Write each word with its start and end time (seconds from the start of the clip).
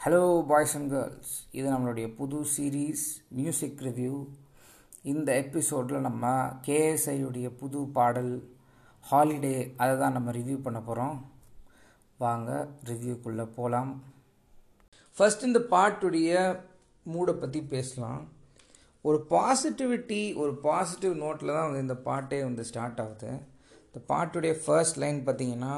Hello 0.00 0.46
boys 0.46 0.76
and 0.76 0.90
girls 0.90 1.48
இது 1.50 1.72
நம்மளுடைய 1.72 2.14
புது 2.14 2.44
சீரீஸ் 2.56 3.02
மியூசிக் 3.28 3.80
ரிவ்யூ 3.80 4.26
இந்த 5.02 5.34
எபிசோடில் 5.34 6.00
நம்ம 6.00 6.26
கேஎஸ்ஐயுடைய 6.66 7.48
புது 7.56 7.86
பாடல் 7.86 8.32
ஹாலிடே 9.10 9.74
அதை 9.76 9.98
தான் 9.98 10.12
நம்ம 10.12 10.30
ரிவ்யூ 10.30 10.56
பண்ண 10.62 10.80
போகிறோம் 10.80 11.30
வாங்க 12.18 12.68
ரிவ்யூக்குள்ளே 12.84 13.48
போகலாம் 13.56 13.92
ஃபஸ்ட் 15.18 15.42
இந்த 15.42 15.58
பாட்டுடைய 15.70 16.60
மூடை 17.02 17.34
பற்றி 17.34 17.62
பேசலாம். 17.62 18.28
ஒரு 19.02 19.26
பாசிட்டிவிட்டி 19.30 20.36
ஒரு 20.36 20.54
பாசிட்டிவ் 20.56 21.22
நோட்டில் 21.22 21.54
தான் 21.54 21.66
வந்து 21.66 21.80
இந்த 21.80 21.96
பாட்டே 21.96 22.42
வந்து 22.42 22.64
ஸ்டார்ட் 22.64 23.00
ஆகுது. 23.00 23.30
இந்த 23.86 24.14
பாட்டுடைய 24.14 24.52
ஃபர்ஸ்ட் 24.64 24.98
லைன் 24.98 25.26
பார்த்தீங்கன்னா 25.26 25.72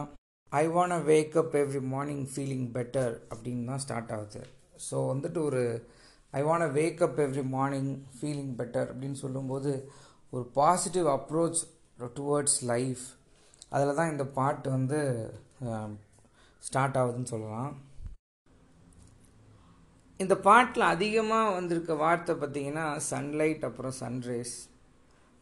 I 0.60 0.62
want 0.74 1.04
wake 1.10 1.34
up 1.42 1.54
every 1.60 1.82
morning 1.92 2.24
feeling 2.32 2.66
better 2.76 3.12
அப்படின்னு 3.32 3.68
தான் 3.70 3.82
ஸ்டார்ட் 3.84 4.12
ஆகுது. 4.16 4.42
ஸோ 4.86 4.96
வந்துட்டு 5.10 5.38
ஒரு 5.48 5.62
I 6.38 6.40
want 6.48 6.74
wake 6.78 7.00
up 7.06 7.20
every 7.24 7.44
morning 7.54 7.92
feeling 8.16 8.52
better 8.58 8.90
அப்படின்னு 8.92 9.18
சொல்லும்போது 9.24 9.72
ஒரு 10.34 10.44
பாசிட்டிவ் 10.58 11.08
அப்ரோச் 11.16 11.62
டுவர்ட்ஸ் 12.18 12.58
லைஃப் 12.72 13.04
அதில் 13.74 13.98
தான் 14.00 14.12
இந்த 14.12 14.24
பாட்டு 14.38 14.68
வந்து 14.76 15.00
ஸ்டார்ட் 16.68 16.98
ஆகுதுன்னு 17.00 17.32
சொல்லலாம். 17.34 17.72
இந்த 20.20 20.34
பாட்டில் 20.48 20.84
அதிகமாக 20.94 21.54
வந்திருக்க 21.58 21.92
வார்த்தை 22.02 22.34
பார்த்தீங்கன்னா 22.42 22.86
சன்லைட் 23.10 23.64
அப்புறம் 23.68 23.94
சன்ரேஸ் 24.02 24.54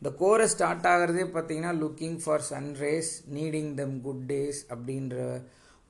இந்த 0.02 0.10
கோரஸ் 0.20 0.52
ஸ்டார்ட் 0.52 0.86
ஆகிறதே 0.90 1.24
பார்த்தீங்கன்னா 1.32 1.72
looking 1.80 2.18
for 2.22 2.44
sunrays 2.50 3.10
needing 3.36 3.72
them 3.80 3.96
good 4.04 4.22
days 4.30 4.60
அப்படின்ற 4.74 5.16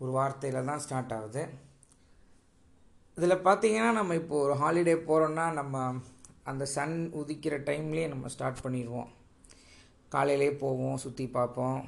ஒரு 0.00 0.10
வார்த்தையில் 0.16 0.68
தான் 0.70 0.82
ஸ்டார்ட் 0.84 1.12
ஆகுது. 1.18 1.42
இதில் 3.18 3.44
பார்த்தீங்கன்னா 3.46 3.92
நம்ம 3.98 4.16
இப்போது 4.20 4.42
ஒரு 4.46 4.56
ஹாலிடே 4.62 4.96
போகிறோன்னா 5.10 5.46
நம்ம 5.60 5.84
அந்த 6.52 6.66
சன் 6.74 6.96
உதிக்கிற 7.20 7.54
டைம்லேயே 7.70 8.08
நம்ம 8.14 8.32
ஸ்டார்ட் 8.34 8.64
பண்ணிடுவோம். 8.64 9.08
காலையிலே 10.16 10.50
போவோம் 10.64 11.00
சுற்றி 11.04 11.28
பார்ப்போம். 11.38 11.80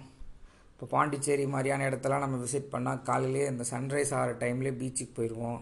இப்போ 0.72 0.86
பாண்டிச்சேரி 0.94 1.44
மாதிரியான 1.56 1.91
இடத்தெல்லாம் 1.91 2.24
நம்ம 2.27 2.39
விசிட் 2.46 2.72
பண்ணால் 2.77 3.05
காலையிலே 3.11 3.44
அந்த 3.52 3.66
சன்ரைஸ் 3.72 4.16
ஆகிற 4.20 4.33
டைம்லேயே 4.44 4.78
பீச்சுக்கு 4.80 5.18
போயிடுவோம். 5.18 5.61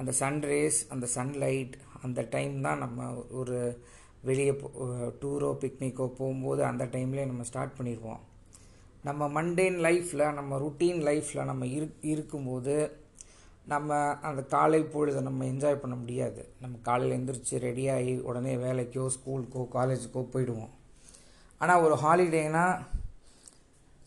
அந்த 0.00 0.12
சன்ரேஸ் 0.22 0.78
அந்த 0.94 1.06
சன்லைட் 1.16 1.74
அந்த 2.06 2.20
டைம் 2.36 2.54
தான் 2.68 2.82
நம்ம 2.84 3.08
ஒரு 3.40 3.58
வெளியே 4.28 4.52
டூரோ 5.22 5.50
பிக்னிக்கோ 5.62 6.06
போகும்போது 6.18 6.60
அந்த 6.70 6.84
டைம்லேயே 6.94 7.26
நம்ம 7.30 7.44
ஸ்டார்ட் 7.50 7.76
பண்ணிடுவோம் 7.78 8.20
நம்ம 9.08 9.28
மண்டேன் 9.36 9.78
லைஃப்பில் 9.86 10.26
நம்ம 10.38 10.58
ருட்டீன் 10.64 11.00
லைஃப்பில் 11.08 11.48
நம்ம 11.50 11.66
இரு 11.76 11.86
இருக்கும்போது 12.12 12.74
நம்ம 13.72 13.96
அந்த 14.28 14.40
காலை 14.54 14.80
பொழுதை 14.92 15.20
நம்ம 15.26 15.44
என்ஜாய் 15.44 15.80
பண்ண 15.82 15.94
முடியாது. 16.00 16.42
நம்ம 16.62 16.74
காலையில் 16.88 17.14
எழுந்திரிச்சு 17.16 17.56
ரெடியாகி 17.66 18.14
உடனே 18.28 18.52
வேலைக்கோ 18.64 19.04
ஸ்கூலுக்கோ 19.16 19.62
காலேஜுக்கோ 19.76 20.22
போயிடுவோம். 20.32 20.72
ஆனால் 21.60 21.82
ஒரு 21.86 21.96
ஹாலிடேனா 22.04 22.64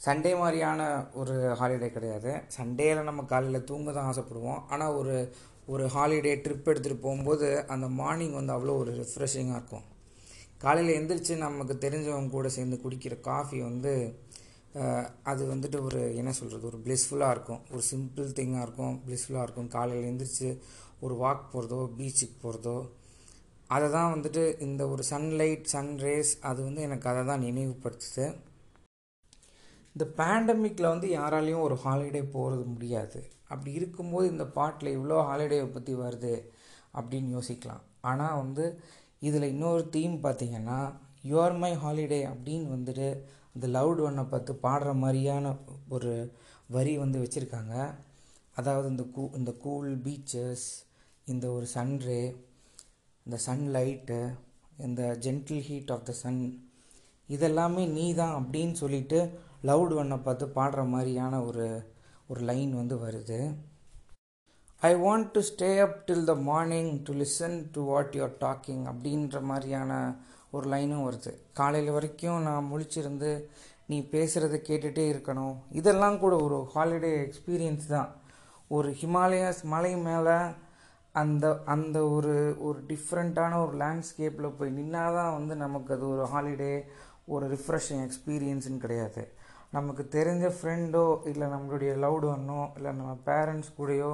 சண்டே 0.05 0.31
மாதிரியான 0.41 0.81
ஒரு 1.21 1.35
ஹாலிடே 1.59 1.89
கிடையாது. 1.97 2.31
சண்டேயில் 2.57 3.07
நம்ம 3.09 3.23
காலையில் 3.33 3.67
தூங்க 3.69 3.91
தான் 3.97 4.09
ஆசைப்படுவோம். 4.11 4.61
ஆனால் 4.73 4.95
ஒரு 5.01 5.15
ஒரு 5.73 5.85
ஹாலிடே 5.95 6.33
ட்ரிப் 6.45 6.69
எடுத்துகிட்டு 6.71 7.05
போகும்போது 7.05 7.47
அந்த 7.75 7.87
மார்னிங் 7.99 8.35
வந்து 8.39 8.55
அவ்வளோ 8.55 8.75
ஒரு 8.81 8.91
ரிஃப்ரெஷிங்காக 9.01 9.59
இருக்கும். 9.59 9.85
காலையில் 10.63 10.97
எந்திரிச்சு 10.99 11.33
நமக்கு 11.45 11.75
தெரிஞ்சவங்க 11.85 12.31
கூட 12.35 12.47
சேர்ந்து 12.55 12.77
குடிக்கிற 12.83 13.15
காஃபி 13.29 13.57
வந்து 13.69 13.93
அது 15.31 15.43
வந்துட்டு 15.51 15.77
ஒரு 15.87 16.01
என்ன 16.19 16.31
சொல்கிறது 16.39 16.65
ஒரு 16.69 16.79
ப்ளெஸ்ஃபுல்லாக 16.85 17.35
இருக்கும். 17.35 17.61
ஒரு 17.73 17.83
சிம்பிள் 17.91 18.33
திங்காக 18.37 18.65
இருக்கும் 18.65 18.95
ப்ளெஸ்ஃபுல்லாக 19.05 19.45
இருக்கும். 19.47 19.69
காலையில் 19.75 20.09
எந்திரிச்சு 20.11 20.49
ஒரு 21.05 21.15
வாக் 21.21 21.45
போகிறதோ 21.53 21.79
பீச்சுக்கு 21.97 22.37
போகிறதோ 22.45 22.77
அதை 23.75 23.87
தான் 23.95 24.11
வந்துட்டு 24.15 24.41
இந்த 24.65 24.81
ஒரு 24.93 25.03
சன்லைட் 25.11 25.63
சன்ரேஸ் 25.73 26.31
அது 26.49 26.59
வந்து 26.67 26.81
எனக்கு 26.87 27.07
அதை 27.11 27.21
தான் 27.29 27.43
நினைவுபடுத்துது. 27.47 28.25
இந்த 29.93 30.05
பேண்டமிக்கில் 30.19 30.93
வந்து 30.93 31.07
யாராலையும் 31.19 31.65
ஒரு 31.67 31.75
ஹாலிடே 31.85 32.21
போகிறது 32.35 32.63
முடியாது. 32.73 33.19
அப்படி 33.51 33.71
இருக்கும்போது 33.79 34.25
இந்த 34.33 34.45
பாட்டில் 34.57 34.95
இவ்வளோ 34.97 35.17
ஹாலிடேவை 35.29 35.69
பற்றி 35.77 35.93
வருது 36.03 36.33
அப்படின்னு 36.99 37.29
யோசிக்கலாம். 37.37 37.83
ஆனால் 38.11 38.39
வந்து 38.43 38.65
இதில் 39.21 39.51
இன்னொரு 39.53 39.89
தீம் 39.89 40.15
பார்த்தீங்கன்னா 40.23 40.79
யுவர் 41.23 41.55
மை 41.61 41.71
ஹாலிடே 41.83 42.21
அப்படின்னு 42.31 42.67
வந்துட்டு 42.75 43.07
இந்த 43.55 43.67
லவுட் 43.67 44.01
ஒன்னை 44.07 44.23
பார்த்து 44.23 44.53
பாடுற 44.65 44.93
மாதிரியான 44.93 45.55
ஒரு 45.89 46.13
வரி 46.75 46.97
வந்து 46.97 47.21
வச்சுருக்காங்க. 47.23 47.75
அதாவது 48.55 48.87
இந்த 48.89 49.03
கூ 49.15 49.23
இந்த 49.37 49.51
கூல் 49.63 49.89
பீச்சஸ் 50.05 50.65
இந்த 51.27 51.51
ஒரு 51.51 51.67
சன்ரே 51.75 52.21
இந்த 53.25 53.37
சன்லைட்டு 53.45 54.19
இந்த 54.77 55.17
gentle 55.25 55.65
heat 55.67 55.91
of 55.91 56.07
the 56.09 56.11
sun 56.11 56.39
இதெல்லாமே 57.29 57.83
நீ 57.97 58.13
தான் 58.13 58.35
அப்படின்னு 58.39 58.71
சொல்லிட்டு 58.71 59.19
லவுட் 59.63 59.93
ஒன்னை 59.99 60.17
பார்த்து 60.17 60.45
பாடுற 60.57 60.81
மாதிரியான 60.85 61.43
ஒரு 61.43 61.67
ஒரு 62.27 62.41
லைன் 62.41 62.73
வந்து 62.75 62.95
வருது. 62.97 63.39
I 64.81 64.89
want 65.03 65.27
to 65.35 65.41
stay 65.49 65.67
up 65.83 65.99
till 66.07 66.25
the 66.29 66.33
morning 66.47 66.89
to 67.05 67.11
listen 67.19 67.55
to 67.75 67.81
what 67.89 68.15
you're 68.17 68.33
talking 68.41 68.81
அப்படின்ற 68.91 69.37
மாதிரியான 69.49 69.91
ஒரு 70.55 70.65
லைனும் 70.73 71.05
வருது. 71.05 71.31
காலையில் 71.59 71.95
வரைக்கும் 71.95 72.43
நான் 72.47 72.67
முழிச்சிருந்து 72.71 73.31
நீ 73.89 73.97
பேசுகிறத 74.13 74.59
கேட்டுகிட்டே 74.67 75.05
இருக்கணும். 75.13 75.55
இதெல்லாம் 75.79 76.19
கூட 76.23 76.35
ஒரு 76.47 76.59
ஹாலிடே 76.75 77.11
எக்ஸ்பீரியன்ஸ் 77.23 77.87
தான். 77.95 78.11
ஒரு 78.77 78.91
ஹிமாலயாஸ் 79.01 79.63
மலை 79.73 79.93
மேலே 80.09 80.37
அந்த 81.15 81.45
அந்த 81.75 81.97
ஒரு 82.17 82.35
ஒரு 82.67 82.79
டிஃப்ரெண்ட்டான 82.91 83.59
ஒரு 83.65 83.75
லேண்ட்ஸ்கேப்பில் 83.83 84.55
போய் 84.59 84.77
நின்னா 84.79 85.05
தான் 85.19 85.35
வந்து 85.39 85.55
நமக்கு 85.65 85.91
அது 85.97 86.07
ஒரு 86.13 86.25
ஹாலிடே 86.35 86.73
ஒரு 87.33 87.45
ரிஃப்ரெஷிங் 87.55 88.05
எக்ஸ்பீரியன்ஸுன்னு 88.07 88.85
கிடையாது. 88.85 89.23
நமக்கு 89.77 90.03
தெரிஞ்ச 90.17 90.47
ஃப்ரெண்டோ 90.57 91.07
இல்லை 91.31 91.47
நம்மளுடைய 91.53 91.93
லவ்டு 92.05 92.27
ஒன்னோ 92.37 92.63
இல்லை 92.79 92.91
நம்ம 93.01 93.13
பேரண்ட்ஸ் 93.29 93.77
கூடயோ 93.79 94.11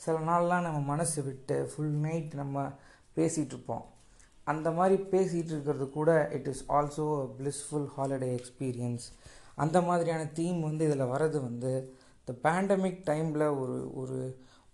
சில 0.00 0.18
நாள்லாம் 0.18 0.62
நம்ம 0.62 0.78
மனசு 0.78 1.22
விட்டு 1.22 1.68
ஃபுல் 1.70 1.96
நைட் 2.00 2.34
நம்ம 2.34 2.72
பேசிகிட்டு 3.16 3.50
இருப்போம் 3.50 3.84
அந்த 4.46 4.70
மாதிரி 4.70 5.02
பேசிகிட்டு 5.02 5.52
இருக்கிறது 5.52 5.90
கூட 5.90 6.28
it 6.32 6.48
is 6.48 6.64
also 6.68 7.04
blissful 7.38 7.88
holiday 7.96 8.30
experience 8.34 9.06
அந்த 9.54 9.80
மாதிரியான 9.80 10.24
தீம் 10.24 10.60
வந்து 10.60 10.84
இதில் 10.84 11.10
வர்றது 11.12 11.40
வந்து 11.40 11.72
இந்த 12.20 12.32
பேண்டமிக் 12.44 13.02
டைமில் 13.06 13.46
ஒரு 13.58 13.90
ஒரு 13.94 14.18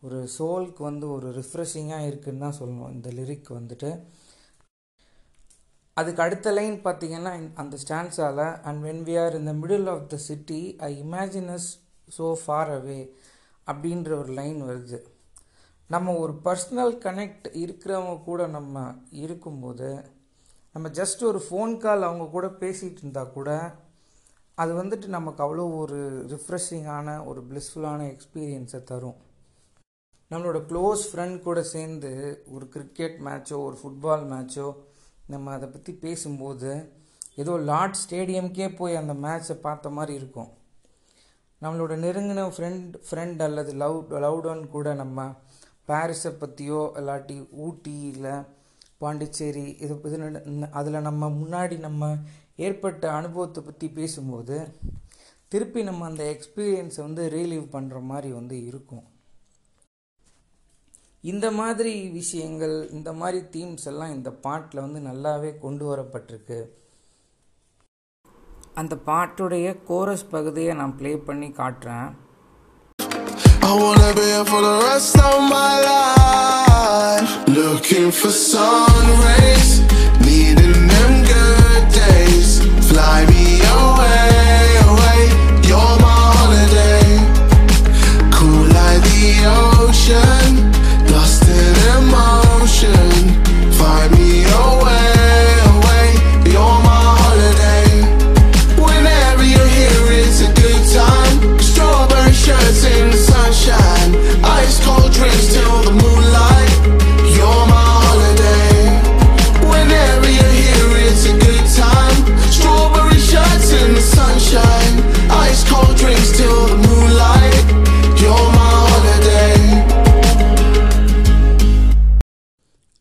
ஒரு 0.03 0.29
சோலுக்கு 0.39 0.83
வந்து 0.83 1.07
ஒரு 1.11 1.29
ரிஃப்ரெஷிங்காக 1.33 2.07
இருக்குதுன்னு 2.07 2.39
தான் 2.39 2.59
சொல்லணும் 2.61 2.93
இந்த 2.93 3.09
லிரிக் 3.11 3.51
வந்துட்டு. 3.51 3.91
அதுக்கு 5.97 6.23
அடுத்த 6.23 6.53
லைன் 6.53 6.77
பார்த்தீங்கன்னா 6.85 7.33
அந்த 7.55 7.77
ஸ்டான்ஸால் 7.85 8.61
and 8.63 8.83
when 8.85 9.03
we 9.05 9.17
are 9.19 9.35
in 9.35 9.45
the 9.45 9.53
middle 9.53 9.89
of 9.89 10.07
the 10.09 10.17
city 10.17 10.77
I 10.79 11.03
imagine us 11.03 11.69
so 12.19 12.37
far 12.45 12.71
away 12.71 13.01
அப்படின்ற 13.71 14.11
ஒரு 14.23 14.33
லைன் 14.39 14.61
வருது. 14.63 14.99
நம்ம 15.91 16.13
ஒரு 16.17 16.33
பர்சனல் 16.45 16.95
கனெக்ட் 17.05 17.47
இருக்கிறவங்க 17.63 18.17
கூட 18.23 18.47
நம்ம 18.47 18.83
இருக்கும்போது 19.23 19.91
நம்ம 20.75 20.89
ஜஸ்ட் 20.99 21.23
ஒரு 21.29 21.41
ஃபோன் 21.47 21.73
கால் 21.77 22.03
அவங்க 22.03 22.27
கூட 22.35 22.47
பேசிகிட்டு 22.47 23.03
இருந்தால் 23.05 23.33
கூட 23.33 23.51
அது 24.59 24.73
வந்துட்டு 24.83 25.07
நமக்கு 25.07 25.41
அவ்வளோ 25.45 25.65
ஒரு 25.77 25.99
ரிஃப்ரெஷிங்கான 26.33 27.09
ஒரு 27.25 27.41
ப்ளிஸ்ஃபுல்லான 27.51 28.01
எக்ஸ்பீரியன்ஸை 28.15 28.81
தரும். 28.91 29.19
நம்மளோட 30.31 30.59
க்ளோஸ் 30.71 31.03
ஃப்ரெண்ட் 31.11 31.39
கூட 31.47 31.61
சேர்ந்து 31.75 32.11
ஒரு 32.47 32.69
கிரிக்கெட் 32.69 33.17
மேட்சோ 33.27 33.57
ஒரு 33.67 33.77
ஃபுட்பால் 33.81 34.25
மேட்ச்சோ 34.33 34.69
நம்ம 35.27 35.53
அதை 35.53 35.69
பற்றி 35.69 35.93
பேசும்போது 36.05 36.71
ஏதோ 37.35 37.53
லார்ட் 37.71 37.99
ஸ்டேடியம்க்கே 38.03 38.69
போய் 38.77 39.01
அந்த 39.03 39.15
மேட்ச்சை 39.27 39.57
பார்த்த 39.67 39.91
மாதிரி 39.97 40.15
இருக்கும். 40.21 40.51
நம்மளோட 41.63 41.95
நெருங்கின 42.05 42.45
ஃப்ரெண்ட் 42.57 42.95
ஃப்ரெண்ட் 43.07 43.43
அல்லது 43.47 43.73
லவ் 43.83 43.99
லவ்ட் 44.25 44.67
கூட 44.77 44.95
நம்ம 44.95 45.27
பாரிஸை 45.89 46.33
பற்றியோ 46.43 46.81
இல்லாட்டி 47.01 47.37
ஊட்டி 47.67 47.97
இல்லை 48.13 48.35
பாண்டிச்சேரி 49.03 49.67
இது 49.85 49.95
இது 50.09 50.17
அதில் 50.79 51.07
நம்ம 51.09 51.29
முன்னாடி 51.41 51.77
நம்ம 51.79 52.11
ஏற்பட்ட 52.67 53.05
அனுபவத்தை 53.19 53.61
பற்றி 53.63 53.87
பேசும்போது 53.99 54.57
திருப்பி 55.53 55.81
நம்ம 55.83 56.05
அந்த 56.09 56.23
எக்ஸ்பீரியன்ஸை 56.35 57.01
வந்து 57.07 57.23
ரீலீவ் 57.37 57.65
பண்ணுற 57.73 58.01
மாதிரி 58.11 58.29
வந்து 58.33 58.57
இருக்கும். 58.67 59.07
இந்த 61.25 61.47
மாதிரி 61.51 61.95
விஷயங்கள் 62.11 62.77
இந்த 62.91 63.11
மாதிரி 63.13 63.41
தீம்ஸ் 63.55 63.89
எல்லாம் 63.91 64.15
இந்த 64.17 64.31
பாட்டில் 64.45 64.85
வந்து 64.87 65.01
நல்லாவே 65.09 65.51
கொண்டு 65.59 65.85
வரப்பட்டிருக்கு. 65.91 66.59
அந்த 68.81 68.95
பாட்டுடைய 69.07 69.67
கோரஸ் 69.89 70.27
பகுதியை 70.35 70.75
நான் 70.81 70.97
ப்ளே 71.01 71.15
பண்ணி 71.29 71.51
காட்டுறேன் 71.61 72.11
I 73.63 73.75
wanna 73.81 74.07
be 74.13 74.23
here 74.29 74.45
for 74.45 74.61
the 74.63 74.77
rest 74.85 75.17
of 75.21 75.35
my 75.49 75.73
life. 75.89 77.33
Looking 77.59 78.09
for 78.11 78.31
sun 78.45 78.95
rays, 79.21 79.71
needing 80.21 80.79
them 80.93 81.13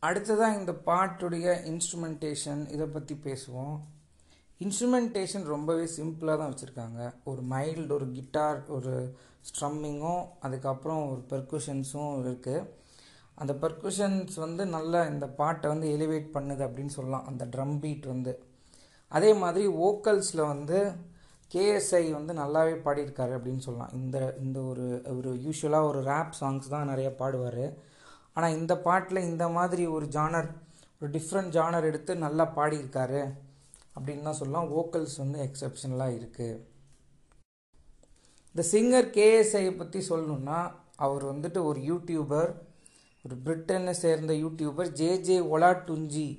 அடுத்ததாக 0.08 0.58
இந்த 0.60 0.74
பாட்டுடைய 0.86 1.48
இன்ஸ்ட்ருமெண்டேஷன் 1.70 2.62
இதை 2.76 2.86
பற்றி 2.86 3.16
பேசுவோம். 3.24 3.78
இன்ஸ்ட்ருமெண்டேஷன் 4.62 5.46
ரொம்பவே 5.54 5.86
சிம்பிளாக 5.98 6.38
தான் 6.42 6.52
வச்சுருக்காங்க. 6.52 7.00
ஒரு 7.24 7.42
மைல்டு 7.52 7.92
ஒரு 7.98 8.08
கிட்டார் 8.18 8.60
ஒரு 8.68 8.94
ஸ்ட்ரம்மிங்கும் 9.50 10.24
அதுக்கப்புறம் 10.40 11.02
ஒரு 11.12 11.22
பெர்குஷன்ஸும் 11.32 12.14
இருக்குது 12.24 12.66
அந்த 13.42 13.54
பெர்குஷன்ஸ் 13.64 14.38
வந்து 14.46 14.64
நல்லா 14.66 15.02
இந்த 15.06 15.28
பாட்டை 15.42 15.68
வந்து 15.74 15.88
எலிவேட் 15.98 16.32
பண்ணுது 16.38 16.64
அப்படின்னு 16.68 16.96
சொல்லலாம். 16.98 17.28
அந்த 17.32 17.46
ட்ரம் 17.46 17.76
பீட் 17.84 18.06
வந்து. 18.06 18.34
அதே 19.08 19.34
மாதிரி 19.34 19.68
வோக்கல்ஸில் 19.84 20.50
வந்து 20.54 20.80
கேஎஸ்ஐ 21.52 22.04
வந்து 22.18 22.34
நல்லாவே 22.42 22.74
பாடியிருக்காரு 22.88 23.34
அப்படின்னு 23.38 23.66
சொல்லலாம். 23.68 23.94
இந்த 24.02 24.18
இந்த 24.46 24.60
ஒரு 24.72 24.88
ஒரு 25.18 25.30
யூஸ்வலாக 25.46 25.90
ஒரு 25.92 26.02
ரேப் 26.12 26.34
சாங்ஸ் 26.42 26.74
தான் 26.74 26.92
நிறைய 26.94 27.16
பாடுவார். 27.22 27.64
ஆனால் 28.36 28.52
இந்த 28.52 28.76
பாட்டில் 28.78 29.18
இந்த 29.22 29.50
மாதிரி 29.50 29.86
ஒரு 29.88 30.06
ஜானர் 30.06 30.50
ஒரு 31.02 31.12
டிஃப்ரெண்ட் 31.12 31.54
ஜானர் 31.54 31.84
எடுத்து 31.84 32.16
நல்லா 32.16 32.46
பாடியிருக்காரு 32.56 33.22
அப்படின்னு 33.96 34.24
தான் 34.24 34.34
சொல்லலாம். 34.34 34.70
வோக்கல்ஸ் 34.70 35.18
வந்து 35.18 35.40
எக்ஸப்ஷனலாக 35.44 36.16
இருக்குது 36.16 36.60
இந்த 38.56 38.64
சிங்கர் 38.72 39.10
கேஎஸ்ஐயை 39.10 39.78
பற்றி 39.78 40.00
சொல்லணுன்னா 40.10 40.60
அவர் 40.98 41.24
வந்துட்டு 41.24 41.64
ஒரு 41.64 41.80
யூடியூபர் 41.82 42.52
ஒரு 43.26 43.36
பிரிட்டனை 43.36 43.92
சேர்ந்த 43.92 44.34
யூடியூபர் 44.34 44.90
ஜே 44.92 45.18
ஜே 45.22 45.40
ஒலா 45.40 45.72
டுஞ்சி 45.88 46.30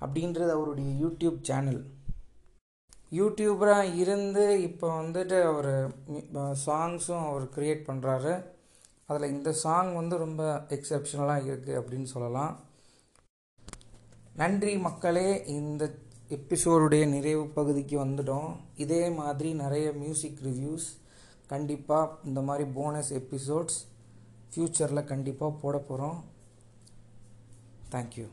அப்படின்றது 0.00 0.50
அவருடைய 0.50 0.90
யூடியூப் 1.00 1.38
சேனல் 1.42 1.82
யூடியூபராக 3.12 3.94
இருந்து 3.94 4.60
இப்போ 4.60 5.02
வந்துட்டு 5.02 5.42
அவர் 5.42 5.72
சாங்ஸும் 6.66 7.26
அவர் 7.26 7.44
க்ரியேட் 7.56 7.86
பண்ணுறாரு 7.86 8.32
அதில் 9.06 9.32
இந்த 9.36 9.50
சாங் 9.62 9.90
வந்து 9.94 10.16
ரொம்ப 10.24 10.42
எக்ஸப்ஷனலாக 10.76 11.46
இருக்குது 11.48 11.78
அப்படின்னு 11.80 12.08
சொல்லலாம். 12.14 12.54
நன்றி 14.40 14.74
மக்களே 14.86 15.28
இந்த 15.56 15.84
எபிசோடுடைய 16.36 17.04
நிறைவு 17.08 17.44
பகுதிக்கு 17.58 17.96
வந்துட்டோம். 18.04 18.50
இதே 18.84 19.02
மாதிரி 19.20 19.50
நிறைய 19.54 19.88
மியூசிக் 20.02 20.40
ரிவ்யூஸ் 20.48 20.86
கண்டிப்பாக 21.52 22.14
இந்த 22.24 22.40
மாதிரி 22.40 22.64
போனஸ் 22.78 23.12
எபிசோட்ஸ் 23.20 23.78
ஃப்யூச்சரில் 24.52 25.10
கண்டிப்பாக 25.12 25.58
போட 25.62 25.76
போகிறோம் 25.90 26.18
தேங்க்யூ 27.92 28.26